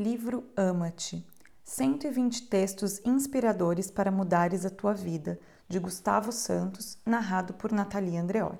[0.00, 1.22] Livro Ama-te
[1.62, 5.38] 120 textos inspiradores para mudares a tua vida,
[5.68, 8.58] de Gustavo Santos, narrado por Natalia Andreoli.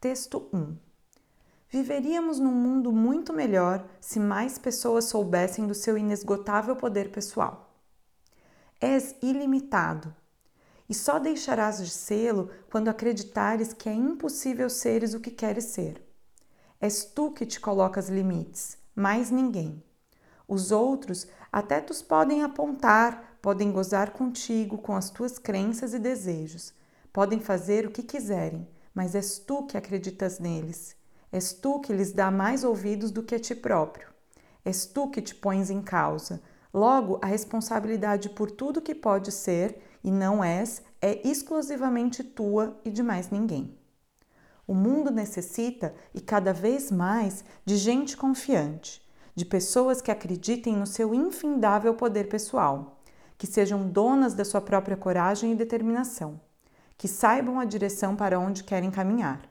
[0.00, 0.76] Texto 1
[1.68, 7.74] Viveríamos num mundo muito melhor se mais pessoas soubessem do seu inesgotável poder pessoal.
[8.80, 10.14] És ilimitado
[10.88, 16.00] e só deixarás de sê-lo quando acreditares que é impossível seres o que queres ser.
[16.80, 19.82] És tu que te colocas limites, mais ninguém.
[20.46, 26.74] Os outros até tu podem apontar, podem gozar contigo com as tuas crenças e desejos,
[27.12, 30.96] podem fazer o que quiserem, mas és tu que acreditas neles.
[31.32, 34.08] És tu que lhes dá mais ouvidos do que a ti próprio.
[34.64, 36.40] És tu que te pões em causa.
[36.72, 42.90] Logo, a responsabilidade por tudo que pode ser e não és é exclusivamente tua e
[42.90, 43.76] de mais ninguém.
[44.66, 49.03] O mundo necessita, e cada vez mais, de gente confiante,
[49.34, 53.00] de pessoas que acreditem no seu infindável poder pessoal,
[53.36, 56.40] que sejam donas da sua própria coragem e determinação,
[56.96, 59.42] que saibam a direção para onde querem caminhar.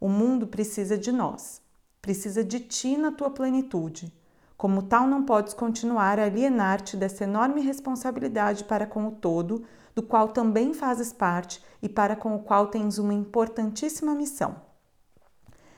[0.00, 1.62] O mundo precisa de nós,
[2.00, 4.12] precisa de ti na tua plenitude.
[4.56, 9.64] Como tal, não podes continuar a alienar-te dessa enorme responsabilidade para com o todo,
[9.94, 14.71] do qual também fazes parte e para com o qual tens uma importantíssima missão.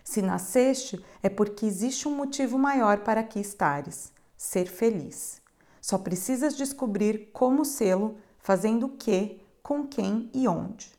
[0.05, 5.41] Se nasceste, é porque existe um motivo maior para aqui estares: ser feliz.
[5.81, 10.93] Só precisas descobrir como sê-lo, fazendo o que, com quem e onde.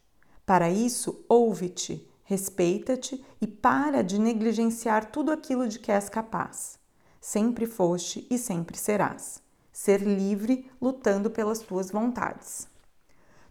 [0.45, 6.79] Para isso, ouve-te, respeita-te e para de negligenciar tudo aquilo de que és capaz.
[7.21, 9.41] Sempre foste e sempre serás.
[9.71, 12.67] Ser livre lutando pelas tuas vontades.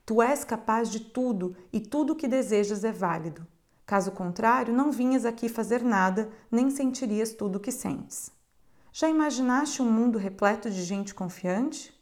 [0.06, 3.46] Tu és capaz de tudo e tudo o que desejas é válido.
[3.94, 8.28] Caso contrário, não vinhas aqui fazer nada, nem sentirias tudo o que sentes.
[8.92, 11.94] Já imaginaste um mundo repleto de gente confiante?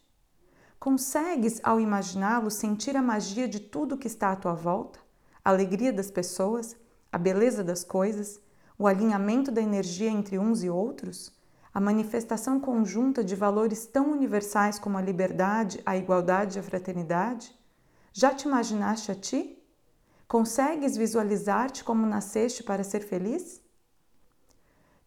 [0.79, 4.99] Consegues, ao imaginá-lo, sentir a magia de tudo que está à tua volta?
[5.45, 6.75] A alegria das pessoas?
[7.11, 8.41] A beleza das coisas?
[8.75, 11.31] O alinhamento da energia entre uns e outros?
[11.71, 17.55] A manifestação conjunta de valores tão universais como a liberdade, a igualdade e a fraternidade?
[18.11, 19.62] Já te imaginaste a ti?
[20.33, 23.61] Consegues visualizar-te como nasceste para ser feliz?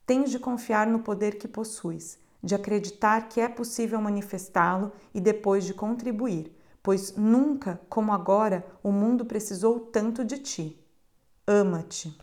[0.06, 5.64] Tens de confiar no poder que possuis, de acreditar que é possível manifestá-lo e depois
[5.64, 10.80] de contribuir, pois nunca, como agora, o mundo precisou tanto de ti.
[11.44, 12.16] Ama-te.